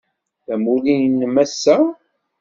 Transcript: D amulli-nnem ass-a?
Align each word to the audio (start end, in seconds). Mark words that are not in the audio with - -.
D 0.47 0.49
amulli-nnem 0.53 1.35
ass-a? 1.43 1.77